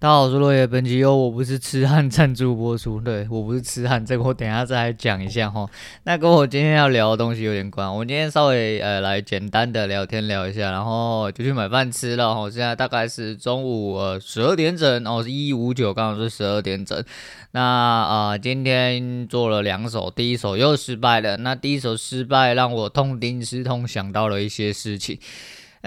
[0.00, 0.64] 大家好，我是落叶。
[0.64, 3.00] 本期由我不是痴汉赞助播出。
[3.00, 5.68] 对，我不是痴汉，这个我等一下再来讲一下哈。
[6.04, 7.92] 那跟我今天要聊的东西有点关。
[7.92, 12.48] 我今天稍微呃来简单的聊天聊一下，然后就去买饭吃了哈。
[12.48, 17.04] 现在大概是中午呃十二点整，然后是一五九，刚好是十二点整。
[17.50, 21.38] 那啊、今天做了两手，第一手又失败了。
[21.38, 25.18] 那第一手失败让我痛定思痛，想到了一些事情。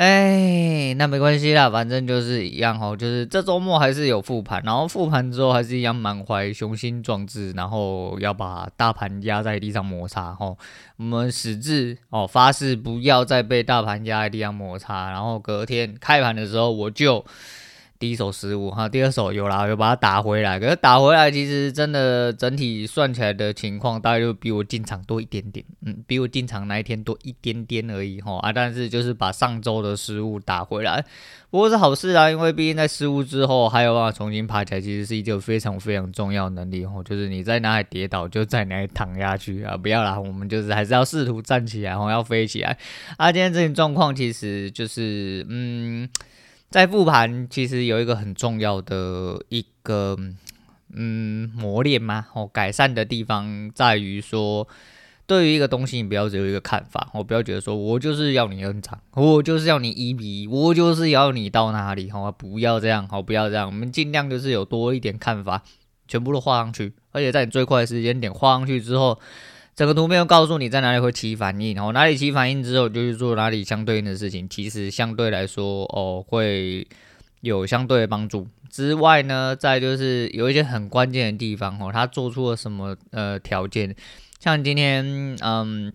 [0.02, 10.58] 哎，那没关系啦，反正就是一样哦，就是这周末还是有复盘，然后复盘之后还是一样满怀雄心壮志，然后要把大盘压在地上摩擦吼。
[10.98, 17.24] 我们矢志哦发誓不要再被大盘压在地上摩擦，然后隔天开盘的时候我就。
[18.02, 20.60] 第一手失误哈，第二手有啦，有把它打回来。
[20.60, 28.52] 可是打回来其实真的整体算起来的情况，大概就比我进场多一点点，嗯，比我进场那一天多一点点而已哈啊。
[28.52, 31.06] 但是就是把上周的失误打回来，
[31.52, 37.04] 不过是好事啊，因为毕竟在失误之后还有办法重新爬起来，其实是一个非常非常重要能力哈。
[37.04, 42.76] 就是你在哪里跌倒，就在哪里躺下去啊，不要啦，我们就是还是要试图站起来，然后要飞起来
[43.18, 43.32] 啊。
[43.32, 46.10] 今天这种状况其实就是嗯。
[46.72, 50.18] 在复盘其实有一个很重要的一个
[50.94, 54.66] 嗯磨练嘛，哦改善的地方在于说，
[55.28, 65.62] 对于一个东西你不要只有一个看法，我不要觉得说我就是要你恩涨，我就是要你一比一，我就是要你到哪里，好不要这样，好不要这样，我们尽量就是有多一点看法，
[66.08, 69.20] 全部都画上去，而且在你最快的时间点画上去之后。
[69.76, 76.88] 整个图片又告诉你在哪里会起反应，然后哪里起反应之后就去做哪里相对应的事情，其实相对来说哦会
[77.42, 78.48] 有相对的帮助。
[78.70, 83.96] 之外呢，再就是有一些很关键的地方哦，他做出了什么呃条件，
[84.40, 85.94] 像今天嗯。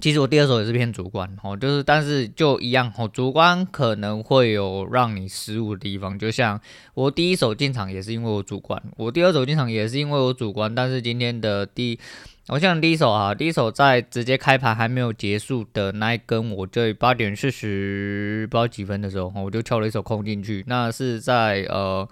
[0.00, 6.60] 其实我第二手也是偏主观哦，就是但是就一样哦，主观可能会有让你失误的地方，就像
[6.94, 11.96] 我第一手进场也是因为我主观，我第二手进场也是因为我主观，但是今天的第，
[12.48, 22.08] 我像第一手啊，第一手在直接开盘还没有结束的那一根，我在八点四十不知道几分的时候，我就敲了一手空进去，那是在呃。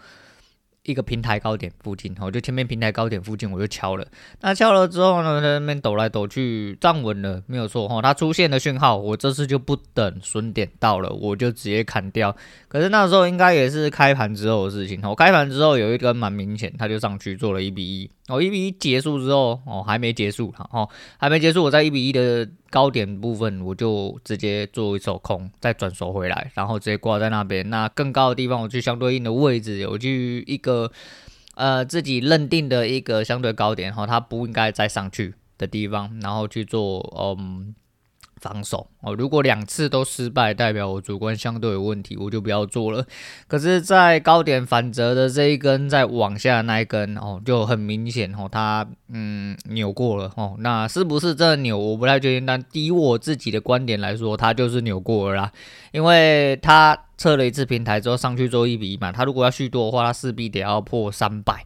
[0.84, 4.04] 一个平台高点附近，我就前面平台高点附近我就敲了，
[4.40, 12.34] 那敲了之后呢，在那边抖来抖去，站稳了，没有错哈，它出现的讯号，我这次就不等损点到了，我就直接砍掉。
[12.66, 18.10] 可是那时候应该也是开盘之后的事情，我开盘之后有一根蛮明显，它就上去做了一比一。
[18.28, 20.88] 哦，一比一结束之后，哦，还没结束，哦，
[21.18, 27.68] 还没结束，我在一比一的高点部分，我就直接做一手空，再转手回来，然后直接挂在那边。
[27.68, 30.90] 那更高的地方，我去相对应的位置，我去一个
[31.54, 37.74] 呃自己认定的一个相对高点，然后，它不应该再上去的地方，然后去做，嗯。
[38.42, 43.06] 防守哦，如果两次都失败，代表我主观相对有问题，我就不要做了。
[43.46, 50.56] 可是，在高点反折的这一根，在往下那一根哦，就很明显哦，它嗯扭过了哦。
[50.58, 52.44] 那是不是这扭，我不太确定。
[52.44, 55.52] 但以我自己的观点来说，它就是扭过了啦，
[55.92, 61.64] 因为它测了一次平台之后上去做一比一嘛，它如果要续多的话，它势必得要破三百。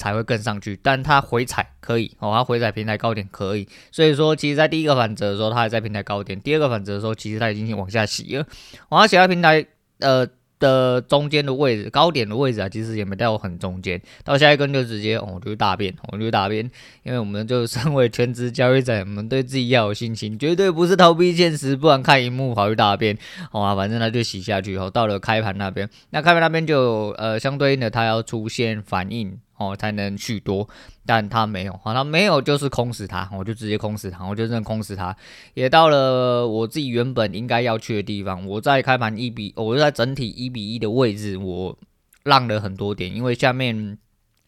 [0.00, 8.46] 才会更上去，但它回踩可以哦，它回踩平台高点可以，所以说其实在第一个反折的时候，它还在平台高点；第二个反折的时候，其实它已经往下洗了，
[8.88, 9.66] 往下洗到平台
[9.98, 10.26] 呃
[10.58, 16.64] 的中间的位置，高点的位置啊，其实也没到很中间，到下一根就直接哦就是大便，哦就大便，
[17.02, 23.16] 因为我们就身为全职交易者，我们对自己要有信心，绝对不是逃避现实，不然看一幕跑去大便，
[23.50, 29.38] 好啊，反正它就洗下去，哦，到了开盘那边，那开盘那边就呃相对应的它要出现反应。
[29.60, 30.66] 哦，才能去多，
[31.04, 35.14] 但他没有，好，他没有就是空死他，我就直接空死他，我就真空死他，
[35.52, 38.46] 也到了我自己原本应该要去的地方。
[38.46, 41.78] 我在开盘一比，我在整体一比一的位置，我
[42.24, 43.98] 让了很多点，因为下面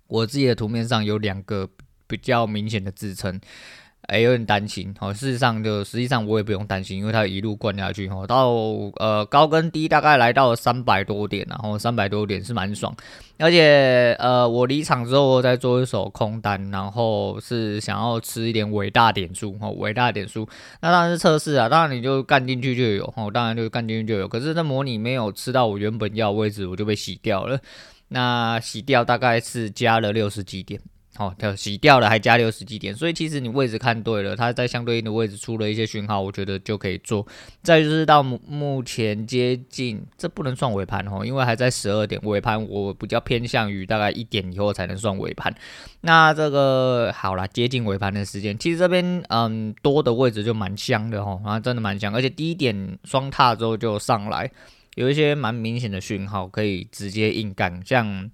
[0.06, 1.68] 我自己的图面上有两个
[2.06, 3.38] 比较明显的支撑。
[4.08, 5.14] 哎，有点担心哦。
[5.14, 8.50] 事实上，就实际上我也不用担心，因为它一路灌下去哦，到
[8.96, 12.94] 呃高跟低大概来到了三百多点，然后三百多点是蛮爽。
[13.38, 20.46] 而且呃，我离场之后我再做一手空单，然后是想要吃一点伟大点数哦，伟大点数。
[20.80, 24.28] 那当然是测试啊，当然你就干进去就有哦，当然就干进去就有。
[24.28, 27.58] 可是那模拟没有吃到我原本要位置，我就被洗掉了。
[28.08, 30.80] 那洗掉大概是加了六十几点。
[31.18, 37.26] 哦，它洗掉了，还加六十几点，所以其实你位置看对了，它在相对应的位置出了一些讯号，我觉得就可以做。
[37.62, 45.54] 再就是到目前接近，这不能算尾盘哦，因为还在十二点尾盘，我比较偏向于大概一点以后才能算尾盘。
[46.00, 54.50] 那这个好啦，接近尾盘的时间，其实这边嗯多的位置就蛮香的哦，啊真的蛮香，而且低点双踏之后就上来，
[54.94, 58.30] 有一些蛮明显的讯号可以直接硬干，像。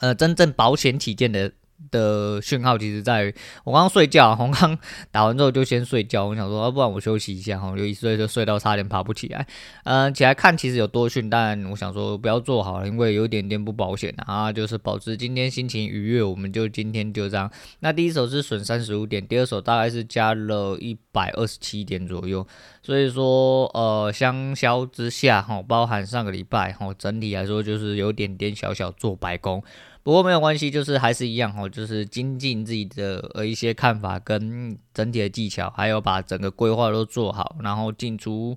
[0.00, 1.50] 呃，真正保险起见的。
[1.90, 3.34] 的讯号其实在于
[3.64, 4.78] 我刚刚睡觉， 我刚
[5.10, 6.26] 打完之后就先睡觉。
[6.26, 9.46] 我想说，要不然我休息一下哈，就一睡就睡到差点爬不起来。
[9.84, 14.52] 嗯、起来看其实有多讯，但我想说不要做好了，因为有点点不保险啊。
[14.52, 17.50] 就是保持今天心情愉悦，我们就今天就这样。
[17.80, 22.46] 那第一手是损三十五点，第二手大概是加了一百二十七点左右。
[22.82, 29.62] 所以说，呃，相消之下哈，包含上个礼拜哈，整体来说就是有点点小小做白工。
[30.04, 38.54] 不过没有关系，就是还是一样哦，就是精进自己的呃一些看法跟整体的技巧，还有把整个规划都做好，然后进出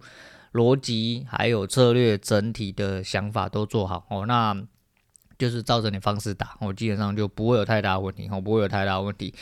[0.51, 4.53] 逻辑还有策略整体的想法都做好哦，那
[5.37, 9.33] 就是照着你方式打，我基本上就不会有太大问题哦，不会有太大问题。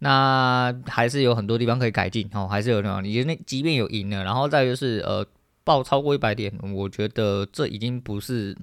[0.00, 5.24] 那还是有很多地方可以改进哦，还是有地方，你那即便有赢了，然后再就是呃
[5.62, 8.56] 爆超过一百点，我觉得这已经不是。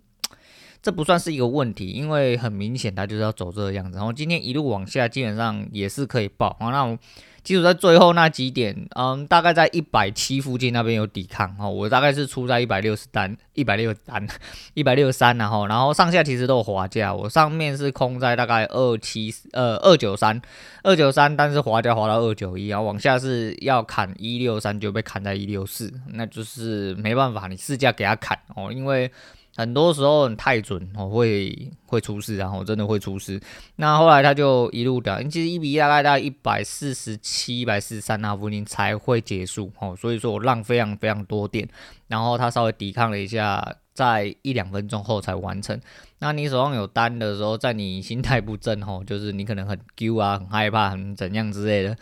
[0.81, 3.97] 这不算是一个问题，因为很明显它就是要走这个样子。
[3.97, 6.55] 然后今天一路往下，基本上也是可以报。
[6.59, 6.97] 好，那我
[7.43, 11.53] 基础在最后那几点，嗯，大概在一百七附近那边有抵抗。
[11.59, 14.25] 哦，我大概是出在一百六十单、一百六单、
[14.73, 17.13] 一百六十三，然后然后上下其实都有滑价。
[17.13, 20.41] 我上面是空在大概二七呃二九三
[20.83, 29.11] 二九三，但是滑价滑到二九一，然后往下是要砍一六三就被砍在一六四，那就是没办法，你市价给他砍哦，因为。
[29.59, 33.37] 很多时候你太准哦，会会出事，然后真的会出事。
[33.75, 39.93] 那后来他就一路掉，其实一比一大概在一百四十七、一百四十三那附近才会结束哦。
[39.99, 41.67] 所以说我浪非常非常多点，
[42.07, 45.77] 然后他稍微抵抗了一下，在一两分钟后才完成。
[46.19, 51.97] 那你手上有单的时候，在你心态不正哦， 就是你可能很丢啊、很害怕、很怎样之类的。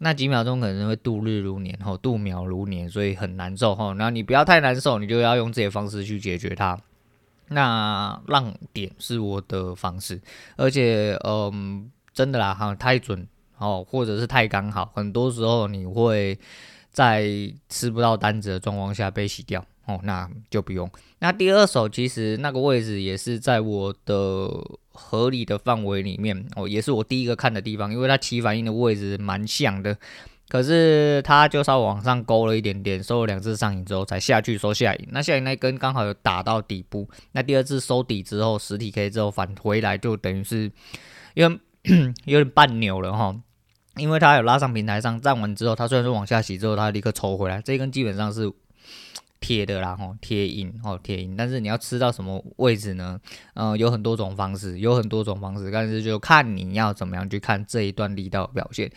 [0.00, 3.94] 那几秒钟可能会度日如年，吼，度秒如年，所以很难受，吼。
[3.94, 6.78] 然后你不要太难受，你就要用这些方式去解决它。
[7.52, 10.20] 那让点是我的方式，
[10.56, 13.26] 而且，嗯，真的啦，哈，太准，
[13.58, 16.38] 哦，或者是太刚好，很多时候你会
[16.90, 17.28] 在
[17.68, 20.88] 吃不到单子的状况下被洗掉，哦，那就不用。
[21.18, 24.48] 那第二手其实那个位置也是在我的
[24.92, 29.96] 合理的范围里面，哦，也是我第一个看的地方，因为它起反应的位置蛮像的。
[30.50, 35.08] 可是它就稍微往上勾了一点点，收了两次上影之后才下去收下影。
[35.12, 40.72] 那下影那根刚好有打到底部，那第二次收底之后实体 K 之后返回来，就等于是
[41.34, 41.60] 因为
[42.26, 43.34] 有点半扭了哈，
[43.96, 48.52] 因为它有拉上平台上站稳之后，它虽然说往下洗之后它立刻抽回来，这一根基本上是
[49.38, 51.36] 贴的啦哈，贴印哦贴印。
[51.36, 53.18] 但是你要吃到什么位置呢？
[53.54, 58.90] 嗯、有很多种方式，有很多种方式，但是就看你要怎么样去看这一段力道表现。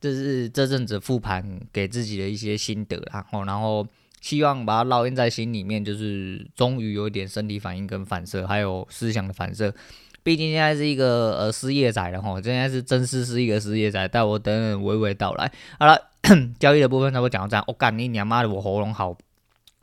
[0.00, 3.86] 这是这阵子复盘给自己的一些心得，然后然后
[4.20, 9.74] 希望把它烙印在心里面，就是终于有一点身体反应跟反射，还有思想的反射。
[10.22, 15.50] 毕竟现在是一个呃失业仔了哈，现在是真是是一个失业仔，待我等等娓娓道来。
[15.78, 15.98] 好了，
[16.58, 19.16] 交易的部分差不多讲到这样，我、干你娘妈的，我喉咙好。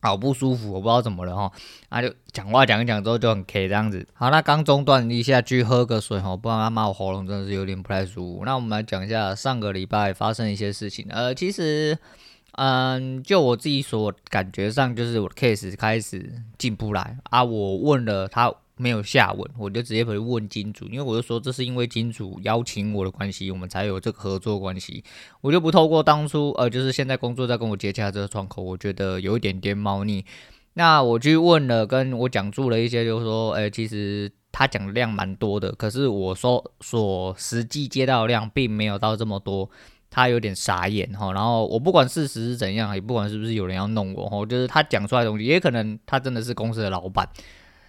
[0.06, 1.52] 好不舒服，我不知道怎么了哈，
[1.90, 4.08] 那、啊、就讲话讲一讲之后就很 K 这样子。
[4.14, 8.44] 好，那刚中断一下，去喝个水哈，不然他妈我喉咙真的是有点不太舒服。
[8.46, 11.06] 那我们来讲一下上个礼拜发生一些事情。
[11.10, 11.98] 呃，其实，
[12.54, 17.44] 嗯，就我自己所感觉上，就是我的 case 开始进不来啊。
[17.44, 18.54] 我问了他。
[18.78, 25.04] 没有下文，我就直接回去问金主，因为我就说这是因为金主邀请我的关系，我们才有这个合作关系。
[25.40, 30.26] 我就不透过当初呃，就是现在工作在跟我接洽这个窗口，我觉得有一点点猫腻。
[30.74, 39.70] 那我去问了，跟我讲述了一些，就是说，哎，其实他讲的量蛮多的，可是我说所实际接到的量并没有到这么多，
[40.10, 41.32] 他有点傻眼哈。
[41.32, 47.30] 然后我不管事实是怎样，也不管是不是有人要弄我哈，就是他讲出来的东西，也可能他真的是公司的老板。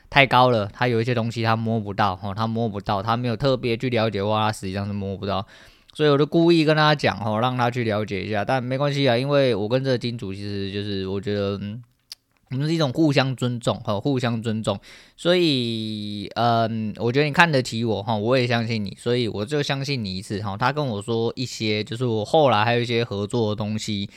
[0.09, 5.47] 太高了，他有一些东西他摸不到，哦，他摸不到，他没有特别去了解的话，他实际上是摸不到，
[5.95, 11.61] 所以我就故意跟他讲，哦，让他去了解一下，但没关系啊，因为我跟这个金主其实就是我觉得，
[12.51, 14.79] 我们是一种互相尊重，哈，互相尊重，
[15.17, 24.09] 所以，嗯，我觉得你看得起我，哈，我也相信你，所以我就相信你一次，哈，他跟我说一些，就是我后来还有一些合作的东西。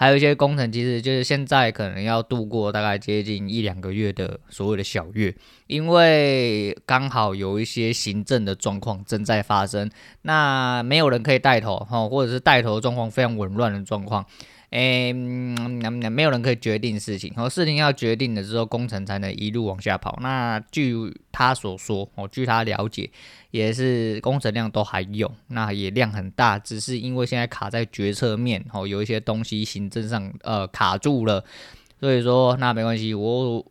[0.00, 5.34] 还有一些工程，其实就是现在可能要度过大概接近一两个月的所谓的小月，
[5.66, 9.90] 因为刚好有一些行政的状况正在发生，
[10.22, 14.24] 那没有人可以带头哈，或者是带头状况非常紊乱的状况。
[14.70, 20.18] 诶、欸，没有人可以决定事情，哦事情要决定的时候，工程才能一路往下跑。
[20.20, 20.94] 那据
[21.32, 23.10] 他所说，哦，据他了解，
[23.50, 31.42] 也是工程量都还有，那也量很大，只是因为现在卡在决策面，哦，有一些东西行政上呃卡住了，
[31.98, 33.64] 所以说那没关系，我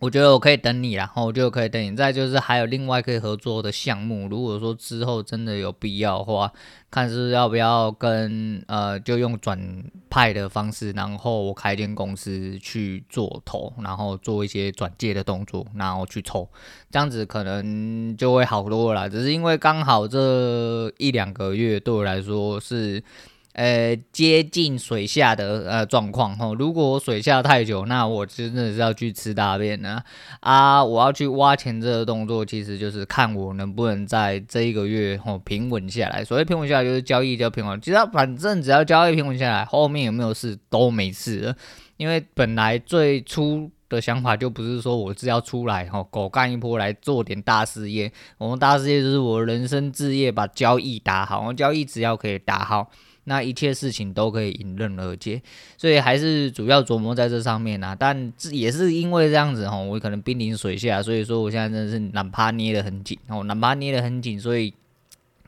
[0.00, 1.94] 我觉得我可以等你啦，然后我觉得我可以等你。
[1.94, 6.50] 再就是还有另外可以合作的项目，如果说之后真的有必要的话，
[6.90, 16.48] 看是要不要跟呃，就用转派的方式，然后我开一间公司去做头，然后做一些转介的动作，然后去抽，
[16.90, 19.06] 这样子可能就会好多了。
[19.10, 23.04] 只是因为刚好这一两个月对我来说是。
[23.52, 30.00] 呃，接近水下的呃状况哈，如果我水下太久，那我真的是要去吃大便呢
[30.38, 30.84] 啊！
[30.84, 36.24] 我要去挖钱这个动作，其实就是看我能不能在这一个月吼平稳下来。
[36.24, 37.80] 所谓平稳下来，就是交易就平稳。
[37.80, 41.56] 其实反正只要交易平稳下来，后面有没有事都没事了。
[41.96, 48.10] 因为本来最初的想法就不是说我是要出来吼狗干一波来做点大事业。
[48.38, 51.52] 我们大事业就是我人生置业，把交易打好。
[51.52, 52.88] 交易只要可以打好。
[53.30, 55.40] 那一切事情都可以迎刃而解，
[55.76, 57.94] 所以还是主要琢磨在这上面啊。
[57.94, 64.74] 但这也是因为这样子哈，我可能濒临水下，所以说我现在真的是懒趴捏得很紧哦，懒趴捏得很紧，所以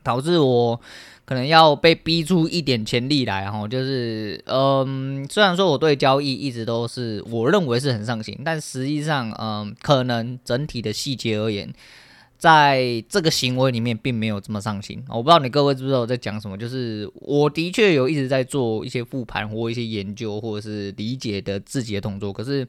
[0.01, 0.79] 导致我
[1.25, 3.67] 可能要被逼出一点潜力来哈。
[3.67, 11.73] 就是嗯，虽然说我对交易一直都是我认为是很上心，但实际上嗯，可能整体的细节而言。
[12.43, 15.01] 在这个行为里面，并没有这么上心。
[15.07, 22.67] 我不知道你各位知不知道我在讲什么，就是我的确有一直在做一些复盘或一些研究，或者是理解的自己的动作，可是。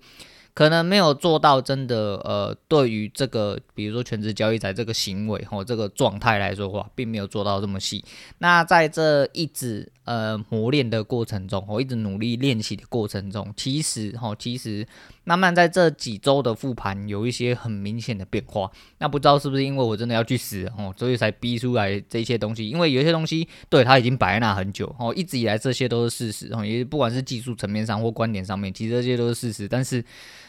[0.56, 8.04] 可能没有做到真的，呃，对于这个，比如说全职交易仔这个行为或这个状态来说的话，并没有做到这么细。
[8.38, 14.86] 那在这一直呃磨练的过程中，我一直努力练习的过程中，其实哈，其实
[15.24, 18.70] 慢慢在这几周的复盘有一些很明显的变化。
[18.98, 22.68] 那不知道是不是因为我真的要去死哦，所以才逼出来这些东西？
[22.68, 30.04] 因为有些东西对它已经摆在那很久哦，一直以来这些都是事实哦，也不管是技术层面上或观点上面，其实这些都是事实，但是。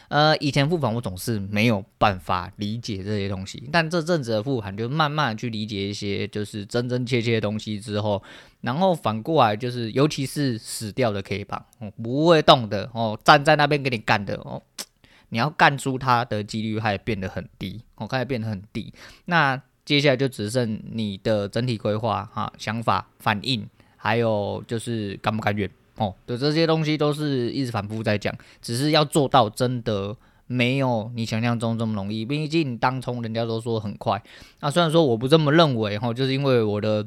[0.07, 8.21] 呃，以前复盘我总是没有办法理解这些东西，但这阵子的复盘就慢慢去理解一些就是真真切切的东西之后，
[8.65, 14.59] 然后反过来就是，尤其是死掉的 K 棒哦，不会动的哦，站在那边给你干的哦，
[15.29, 18.91] 你要干出它的几率还变得很低，我开始变得很低。
[19.25, 25.69] 那接下来就只剩你的整体规划哈，想法、反应，还有就是敢不敢远。
[25.97, 30.17] 哦，对，这些东西都是一直反复在讲，只是要做到真的
[30.47, 32.25] 没有你想象中这么容易。
[32.25, 34.19] 毕竟当冲人家都说很快，
[34.61, 37.05] 那虽然说我不这么认为哈，就是因为我的。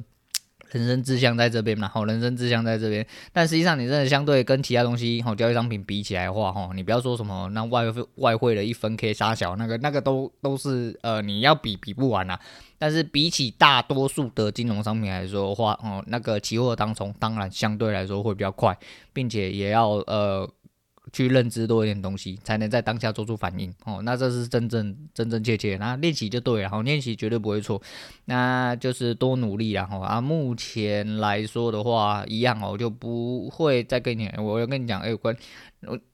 [0.71, 12.39] 人生志向在这边嘛，好，人生志向在这边，但实际上你真的相对跟其他东西，好，交易商品比起来的话，哦，你不要说什么那外汇外汇的一分 K 杀小，那个那个都都是呃你要比比不完呐。
[12.81, 18.79] 但是比起大多数的金融商品来说的话，哦，那个期货当中当然相对来说会比较快，
[19.13, 20.49] 并且也要呃。
[21.13, 24.01] 去认知多一点东西，才能在当下做出反应哦。
[24.03, 27.81] 那这是真正真真切切，那练习就对了，然后练习绝对不会错。
[28.27, 35.37] 那就是多努力然后啊，目前来说的话，一样哦，就不会再跟你，我要跟你讲，哎，关，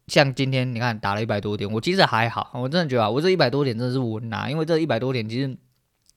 [0.06, 5.48] 像今天你看打了一百多点，我其实还好，我真的觉得我这一百多点真的是稳拿，因为这一百多点其实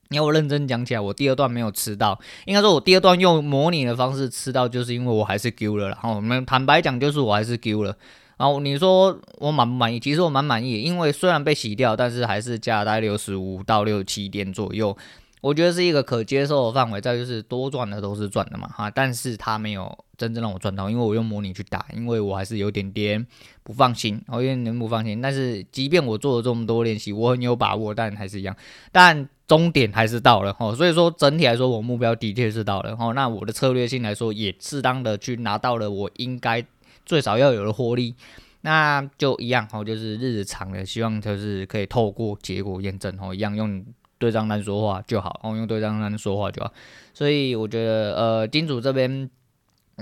[0.10, 7.98] 你要我认真讲起来，我第二段没有吃到，应该说我第二段用模拟的方式吃到，就是因为我还是丢了，然后我们坦白讲，就是我还是丢了。
[8.38, 10.00] 然后你说我满不满意？
[10.00, 14.96] 其实我蛮满意，因为虽然被洗掉，但是还是加了大概六十五到六七点左右，
[15.42, 17.02] 我觉得是一个可接受的范围。
[17.02, 23.26] 再就是多赚的都是赚的嘛，哈，但是它没有真正让我赚到，因为我用模拟去打，因为我还是有点点
[23.64, 25.20] 不放心，我有点点不放心。
[25.20, 28.56] 但是即便我做了这么多练习，我很有把握，但还是一样，
[28.92, 36.64] 但终点还是到了，哈，所以说整体来说，我目标的确是到了，哈，那我的策略性来说，也适当的去拿到了我应该。
[37.08, 38.14] 最少要有的获利，
[38.62, 43.86] 那就一样哦，就是日常的，希望就是可以透过结果验证哦，一样用
[44.18, 46.74] 对账单说话就好哦，用对账单说话就好。
[47.14, 49.30] 所以我觉得，呃，金主这边，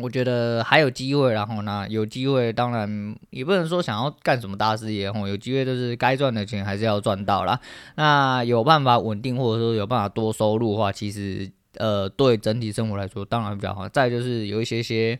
[0.01, 7.59] 我觉得还有机会，然后呢，有机会，当然也不能说想要干什么大事业吼，有机会就是该赚的钱还是要赚到啦。
[7.95, 13.87] 那有办法稳定或者说有办法多收入的话，其实呃，对整体生活来说当然比较好。
[13.87, 15.19] 再就是有一些些。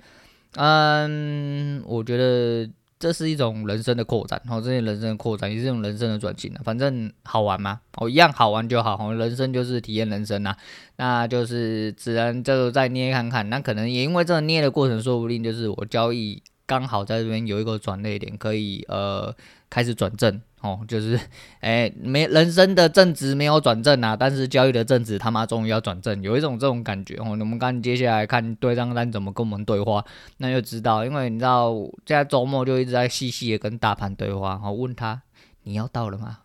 [0.57, 10.55] 嗯，我觉得这是一种人生的扩展，哦，这些人生的扩展也是一种人生的转型，反正好玩嘛，哦，一样好玩就好，人生就是体验人生呐，
[10.95, 19.35] 那就是只能就再捏看看，那可能也因为这个捏的过程，说不定就是我交易刚好在这边有一个转捩点，可以呃
[19.69, 20.41] 开始转正。
[20.65, 21.19] 哦，就是，
[21.60, 27.25] 哎，没人生的正值没有转正啊，但是交易的正值他妈终于要转正，有一种这种感觉哦。
[27.29, 30.03] 我们看接下来看对账单怎么跟我们对话，
[30.38, 31.72] 那就知道，因为你知道
[32.05, 35.22] 现在周末就一直在细细的跟大盘对话，我问他
[35.63, 36.39] 你要到了吗？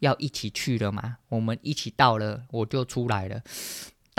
[0.00, 3.40] 要一起去了吗，我们一起到了，我就出来了。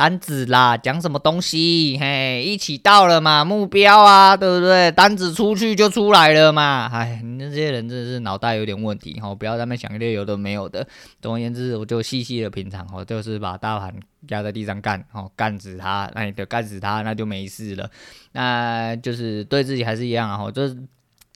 [0.01, 1.96] 单子啦，讲什么东西？
[2.01, 4.91] 嘿，一起到了嘛，目标啊，对不对？
[4.91, 6.89] 单子出去就出来了嘛。
[6.91, 10.88] 哎，你这些人真的是脑袋有点问题哈，不要在那想一些有的没有的。
[11.22, 13.93] 总而言之，我就细细的品尝哦，就是把大盘
[14.29, 17.88] 压在地上干哦，干死它，那你就干死它，那就没事了。
[18.31, 20.75] 那就是对自己还是一样啊，就是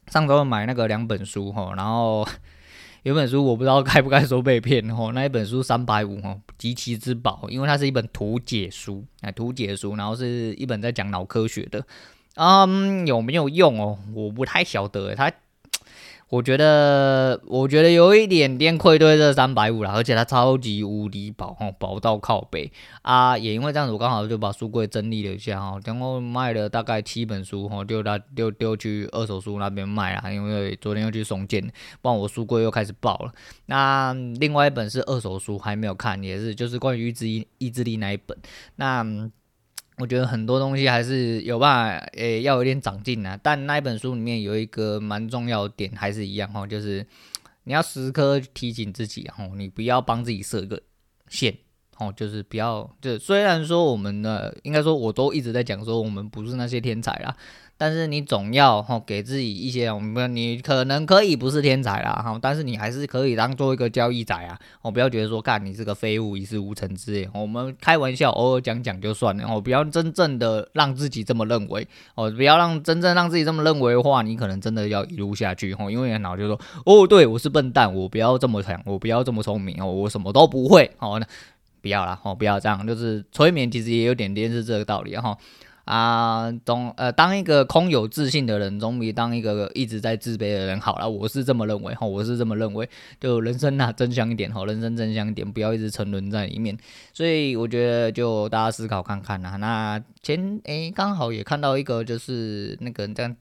[0.08, 2.28] 上周买那个两本书哈，然后。
[3.06, 11.86] 有本书我不知道该不该说被骗哦，那一本书三百五哦，极其之宝，因为它是一本图解书，哎，图解书，然后是一本在讲脑科学的，
[12.34, 14.00] 嗯，有没有用哦？
[14.16, 15.32] 我不太晓得，它。
[16.36, 22.70] 我觉得，我觉得有一点点愧对这三百五了，而且它超级无敌薄哦，薄到靠背
[23.04, 23.38] 啊！
[23.38, 33.32] 也因为这样子，我刚好就把书柜整理了一下哈，然后卖了大概七本书哈，丢到丢丢去二手书那边卖了，因为昨天又去松烟，不然我书柜又开始爆了。
[33.68, 37.28] 那另外一本是二手书，还没有看，也是就是关于意志
[37.60, 38.38] 意志力那一本。
[38.76, 39.32] 那。
[39.98, 43.40] 我觉得很多东西还是有办法，诶、要有点长进啊。
[43.42, 47.06] 但那一本书里面有一个蛮重要的点，还是一样哈，就是
[47.64, 50.82] 你要时刻提醒自己哈，你不要帮自己设个
[51.30, 51.58] 线
[51.98, 57.36] 哦，就是不要，就虽然说我们呢，应该说我都一直在讲说我们不是那些天才啦。
[57.78, 81.28] 但是你总要哈给自己一些，我们你可能可以不是天才啦哈，但是你还是可以当做一个交易仔啊，我不要觉得说干你是个废物一事无成之类，我们开玩笑偶尔讲讲就算了，我不要真正的让自己这么认为，哦，不要让真正让自己这么认为的话，你可能真的要一路下去哈，因为脑就说哦，对我是笨蛋，我不要这么想，我不要这么聪明哦，我什么都不会，哦，那
[81.82, 85.38] 不要了哦，不要这样，就是催眠其实也有点点是这个道理哈。
[85.86, 91.10] 啊，总呃，当一个空有自信的人，总比当一个一直在自卑的人好了。
[91.10, 92.90] 我是这么认为哈，我是这么认为。
[93.20, 96.76] 就人生啊，真香一点哈，人生真香一点，不要一直沉沦在里面。
[97.14, 99.58] 所以我觉得，就大家思考看看呐。
[99.60, 103.36] 那前诶，刚好也看到一个，就是那个这样。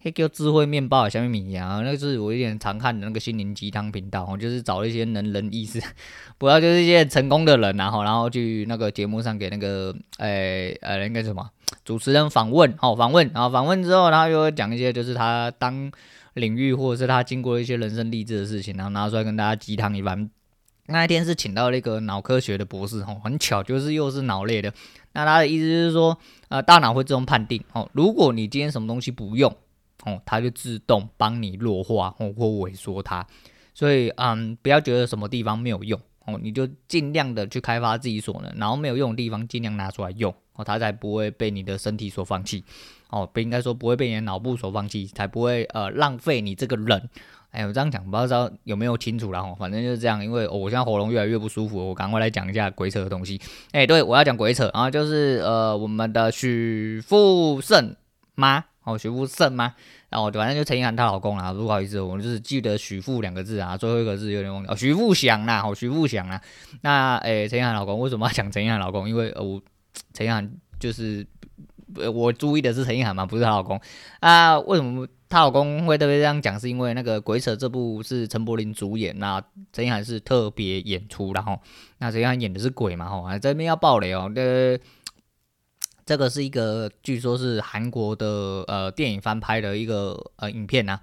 [0.00, 5.82] 黑叫智慧面包下面米呀，那个是我有点常看的那个心灵鸡汤频道，就是找一些能人异士，
[6.38, 11.50] 不要就是一些成功的人，然后然后去那个节目上给那个诶呃那个什么
[11.84, 15.90] 主持人访问，好访问，然后访问之后，然后又会讲一些就是他当
[16.34, 20.30] 领域或者是他经过一些人生励志的事情，然后拿出来跟大家鸡汤一番。
[20.86, 24.72] 那一天是请到那个脑科学的博士，吼，很巧就是又是脑类的，
[25.12, 29.54] 那他的意思就是说，呃，大脑会自动判定，哦，如果你今天什么东西不用。
[30.04, 33.26] 哦，它就自动帮你弱化或或萎缩它，
[33.74, 42.62] 所以嗯，不要觉得什么地方没有用哦，你就尽量的去开发自己所能，然后没有用的地方尽量拿出来用哦，它才不会被你的身体所放弃
[43.08, 47.08] 哦，不应该说不会被你的脑部所放弃，才不会呃浪费你这个人。
[47.52, 53.40] 哎，我这样讲不知道有没有清楚了哈，反正就是这样，因为、我现在喉咙越来越不舒服，我赶快来讲一下鬼扯的东西。
[53.72, 57.96] 哎，对，我要讲鬼扯，然后就是呃我们的许富胜
[58.34, 58.64] 妈。
[58.84, 59.74] 哦，许富胜吗？
[60.08, 64.72] 然后反正就陈意涵她老公啦，不好意思，我就是记得许富两个字啊，最后一个字有点忘记。
[64.72, 66.40] 哦，许富祥啦，哦，许富祥啦。
[66.80, 69.06] 那哎，陈意涵老公为什么要讲陈意涵老公？
[69.06, 69.60] 因为呃，我
[70.12, 71.26] 陈意涵就是
[72.12, 73.80] 我注意的是陈意涵嘛，不是她老公
[74.20, 74.58] 啊。
[74.60, 76.58] 为什么她老公会特别这样讲？
[76.58, 81.60] 是因为那个《鬼扯》这部是陈柏霖主演，那陈意涵是特别演出，然后
[81.98, 84.80] 那陈意涵演的是鬼嘛，吼，这边要爆雷哦，对。
[86.06, 91.00] 这个是一个，据说是韩国的呃电影翻拍的一个呃影片呐、啊，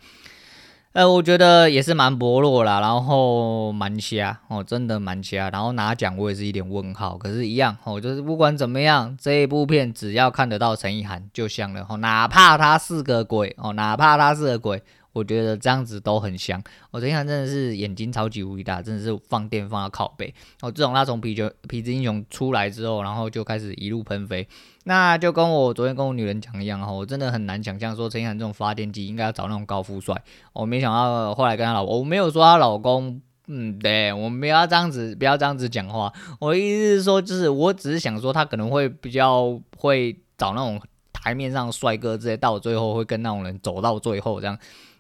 [0.96, 14.82] 呃，我觉得也是蛮薄弱啦，然后蛮瞎哦，真的蛮瞎，然后拿奖我也是一点问号，可是，一样哦，就是不管怎么样，这一部片只要看得到陈意涵就香了哦，哪怕他是个鬼哦，哪怕他是个鬼。
[15.16, 16.62] 我觉得这样子都很香。
[16.92, 20.34] 我陈意涵真的是眼睛超级无敌大，真的是放电放到靠背。
[20.60, 24.46] 哦，自从他从皮球痞子英雄出来之后，然后就开始一路喷飞。
[24.84, 30.22] 那就跟我昨天跟我女人讲一样哈，我真的很难想象说陈意涵这种发电机应该要找那种高富帅。
[30.52, 36.12] 我没想到后来跟他老婆，我没有说他老公，嗯，对，我们不要这样子，不要这样子讲话。
[36.40, 40.80] 我的意思是说，就是我只是想说他可能会比较会找那种
[41.14, 44.58] 台面上帅哥之类，到最后会跟那种人走到最后这样。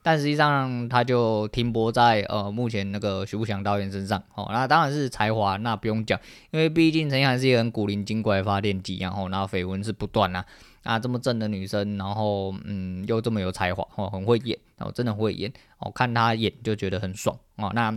[0.08, 6.20] 但实际上，他就停泊在呃目前那个徐富祥导演身上，哦，那当然是才华，那不用讲，
[6.52, 10.46] 因为毕竟陈意涵是一个很古灵精怪的发电机，然后那绯闻是不断啊，
[10.84, 17.92] 啊这么正的女生，然后嗯又这么有才华，哦很会演，哦真的会演，哦看她演就觉得很爽，哦那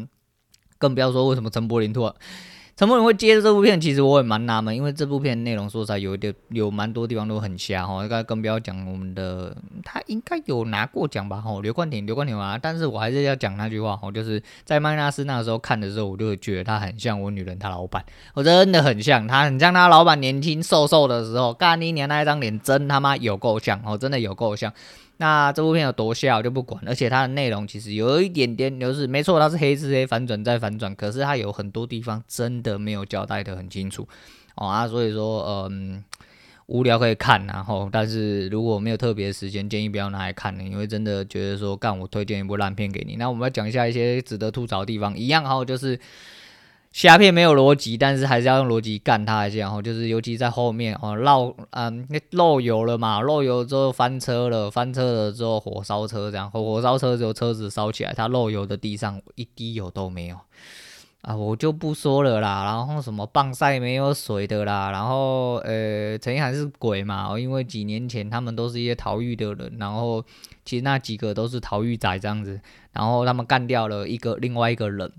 [0.78, 2.14] 更不要说为什么陈柏霖突然。
[2.78, 8.04] 陈柏霖会接这部片，其实我也蛮纳闷，因为这部片内容说实在有一点有蛮多地方都很瞎哈。
[8.04, 9.52] 应该更不要讲我们的，
[9.84, 11.40] 他应该有拿过奖吧？
[11.40, 12.56] 哈，刘冠廷，刘冠廷啊。
[12.56, 24.72] 但是我还是要讲那句话哈，就是在麦纳斯那个时候看的时候，我就觉得他很像我女人她老板，我真的很像他，很像他老板年轻瘦瘦的时候，干你娘那一张脸真他妈有够像哦，真的有够像。
[25.18, 34.08] 那这部片有多瞎我就不管，而且它的内容其实有一点点就是没错，它是黑吃黑反转再反转，可是它有很多地方真的没有交代得很清楚
[34.54, 36.02] 哦啊，所以说嗯
[36.66, 43.16] 无聊可以看然后，但是如果没有特别的时间，建议不要拿来看，因为真的觉得说干我推荐一部烂片给你。
[43.16, 45.98] 那我们要讲一下一些值得吐槽的地方，一样哈，就是。
[46.90, 49.68] 虾片没有逻辑，但是还是要用逻辑干他一下。
[49.68, 60.36] 哦，就是尤其在后面哦，漏嗯漏油了嘛，漏油之后翻车了，翻车了之后火烧车这样，火烧车之后车子烧起来，它漏油的地上一滴油都没有
[61.20, 62.64] 啊，我就不说了啦。
[62.64, 70.24] 然后什么棒赛没有水的啦，然后呃陈意涵是鬼嘛，因为几年前他们都是一些逃狱的人，然后
[70.64, 72.58] 其实那几个都是逃狱仔这样子，
[72.92, 75.12] 然后他们干掉了一个另外一个人。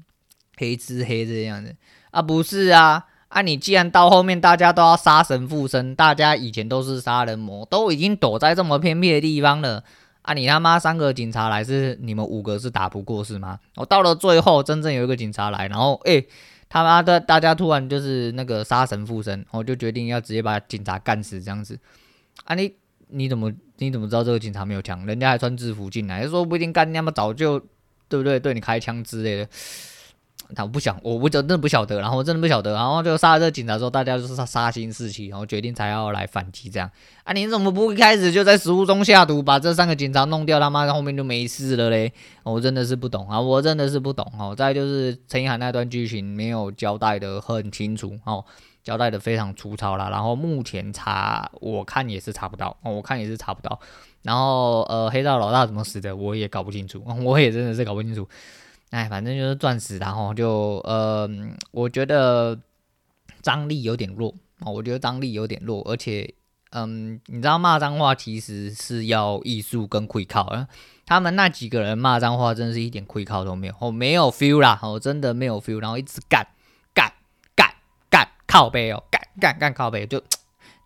[0.59, 1.75] 黑吃黑这样子
[2.11, 3.41] 啊，不是啊啊！
[3.41, 9.83] 你既然到后面大家都要杀神附身，大家以前都是杀人魔，都已经躲在这么偏僻的地方了
[10.23, 10.33] 啊！
[10.33, 13.59] 你他妈三个警察来是你们五个是打不过是吗？
[13.75, 16.27] 我到了最后真正有一个警察来，然后诶、
[16.67, 21.79] 他妈的大家突然就是那个杀神附身，我就决定要直接把警察干死这样子
[22.43, 22.53] 啊！
[22.55, 22.73] 你
[23.07, 25.05] 你怎么你怎么知道这个警察没有枪？
[25.05, 27.59] 人家还穿制服进来，说不一定干，那么早就
[28.07, 28.39] 对不对？
[28.39, 29.49] 对你开枪之类的。
[30.55, 36.89] 他不想，我不真的不晓得，然后我真的不晓得，然后就杀了这个警察之后，大家就是杀心四起，然后决定才要来反击这样。
[37.23, 42.12] 啊，你怎么不一开始就在食物中下毒，把这三个警察弄掉，他妈后面就没事了嘞？
[42.43, 44.55] 我真的是不懂啊，我真的是不懂哦。
[44.55, 48.43] 再就是陈意涵那段剧情没有交代得很清楚哦，
[48.83, 50.09] 交代得非常粗糙啦。
[50.09, 53.79] 然后目前查我看也是查不到，哦，我看也是查不到。
[54.23, 58.27] 然后呃，黑道老大怎么死的，我也搞不清楚，我也真的是搞不清楚。
[58.89, 61.30] 哎，反正就是钻石，然后就呃，
[61.71, 62.60] 我觉得
[63.41, 66.34] 张力有点弱啊，我觉得张力有点弱，而且
[66.71, 70.67] 嗯，你知道骂脏话其实是要艺术跟会靠啊，
[71.06, 76.47] 他们那几个人骂脏话真是一点会靠都没有，哦，没有 feel 啦，哦，真的没有 feel，然后一直干
[76.93, 77.13] 干
[77.56, 77.73] 干
[78.10, 80.23] 干靠北哦，干干干靠北就。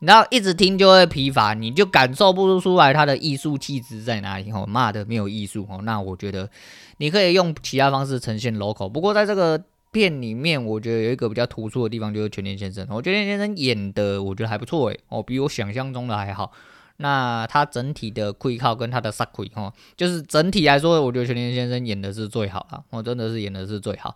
[0.05, 4.65] 然后一直听就会疲乏，你就感受不出出来他的艺术气质在哪里哦。
[4.67, 6.49] 骂的没有艺术哦，那我觉得
[6.97, 8.89] 你可以用其他方式呈现 local。
[8.89, 9.61] 不过在这个
[9.91, 16.51] 片里面，我觉得有一个比较突出的地方就是全田先生，我觉得全联先生演的我觉得还不错诶，哦，比我想象中的还好。
[16.97, 24.15] 那他整体的盔靠跟他的杀亏哦，就是整体来说，我觉得全田先生演的是最好了，我真的是演的是最好。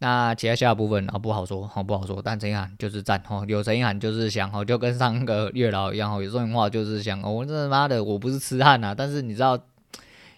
[0.00, 2.20] 那其他下部分啊不好说，好不好说？
[2.22, 7.30] 但陈意涵就是赞哦，有陈意涵就是想哦，就跟上个月老一样哦，有这种话就是想哦。
[7.32, 9.58] 我真的妈的，我不是痴汉呐，但是你知道，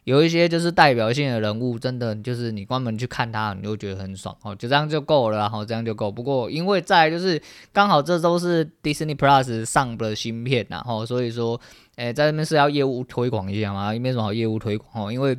[0.05, 6.11] 有一些就是代表性的人物，真的就是你关门去看他，你就觉得很爽哦，就这样就够了，然后这样就够。
[6.11, 7.39] 不过因为在就是
[7.71, 11.61] 刚好这周是 Disney Plus 上的新片，然后所以说，
[11.97, 15.37] 诶，在这边是要业务推广一下嘛，也没什么好业务推广哦，因为。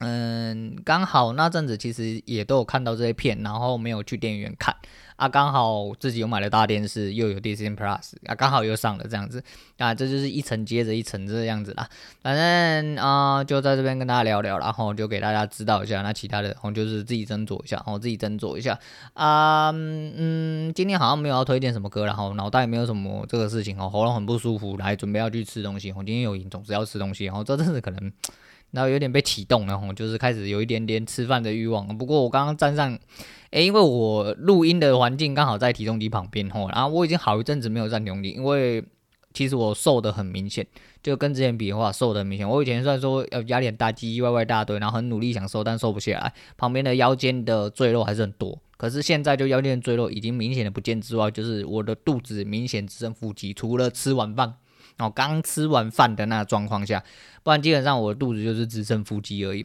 [0.00, 4.72] 嗯，刚好那阵子其实也都有看到这些片，然后没有去电影院看
[5.16, 5.28] 啊。
[5.28, 9.42] 刚好自己有买了大电视，又有 Disney Plus 啊，刚好又上了这样子
[9.76, 11.88] 啊，这就是一层接着一层这样子啦。
[12.22, 16.00] 反正啊、就在这边跟大家聊聊，然后就给大家知道一下。
[16.02, 18.78] 那其他的，我就是自己斟酌一下，我自己斟酌一下
[19.14, 19.72] 啊。
[19.74, 25.90] 嗯，今天好像没有要推荐什么歌，然后脑袋也没有什么这个事情哦，喉咙很不舒服，来准备要去吃东西。
[25.90, 28.12] 我今天有瘾，总是要吃东西，然后这阵子可能。
[28.70, 31.96] 然后有点被启动了吼，就是开始有一点点吃饭的欲望。
[31.96, 32.98] 不过我刚刚站上，
[33.50, 38.84] 诶，因为我录音的环境刚好在体重机旁边吼，然后我已经好一阵子没有站体重机，因为
[39.32, 40.66] 其实我瘦的很明显，
[41.02, 42.48] 就跟之前比的话，瘦的很明显。
[42.48, 48.58] 我以前虽然说要压力很大，唧唧歪歪大堆，然后很努力想瘦，但瘦不下来，旁边的腰间的赘肉还是很多。
[48.76, 54.54] 可是现在就腰间赘肉已经明显的不见之外，就是我的肚子明显只剩腹肌，除了吃完饭。
[54.98, 57.02] 哦，刚吃完饭的那个状况下，
[57.42, 59.64] 不然基本上我的肚子就是只剩腹肌而已。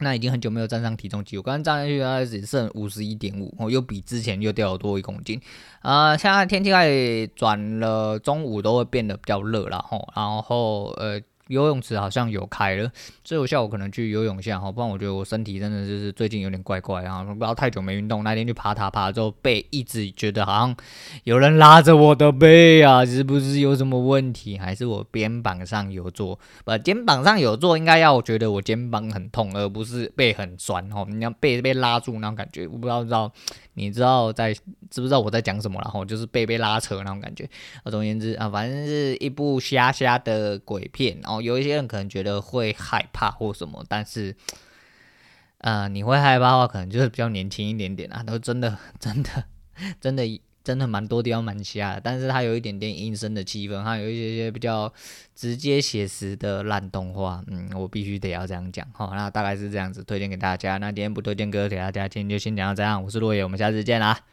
[0.00, 5.40] 那已经很久没有站上体重机，我刚刚站上去大概只剩五十一点五，哦，又比之前又掉了多一公斤。
[5.80, 12.90] 啊、呃，现在天气开始转了，中午都会变得比较热了吼，然后呃游泳池好像有开了，
[13.24, 20.76] 所以我下午可能去游泳一下哈，不然我觉得我身体真的就是最近有点怪怪啊，不知道太久没运动，那天去爬塔爬之后背一直觉得好像
[21.24, 24.58] 有人拉着我的背啊，是不是有什么问题？
[24.58, 26.38] 还是我肩膀上有做？
[26.64, 31.06] 不，肩膀上有做，应该要我觉得我肩膀很痛，而不是背很酸哦。
[31.08, 33.32] 你要背被拉住那种感觉，我不知道知道。
[33.78, 35.78] 你知道在知不知道我在讲什么？
[35.84, 37.44] 然后就是背被拉扯那种感觉。
[37.82, 41.14] 啊，总而言之啊，反正是一部瞎瞎的鬼片。
[41.24, 44.34] 哦有一些人可能觉得会害怕或什么，但是，
[45.58, 48.22] 呃，你会害怕的话，可能就是比较年轻一点点啊。
[48.22, 49.44] 都真的真的
[50.00, 50.40] 真的。
[50.66, 54.92] 真的蛮多地方蛮瞎的，但是它有一点点阴森的气氛，还有一些些比较
[55.32, 60.76] 直接写实的烂动画，嗯，我必须得要这样讲，哈，那大概是这样子推荐给大家。
[60.78, 64.26] 那今天不推荐歌给大家，今天就先讲到这样，我是落叶，我们下次见啦。